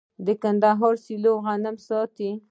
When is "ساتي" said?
1.87-2.29